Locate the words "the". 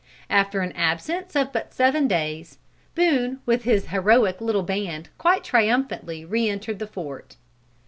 6.79-6.87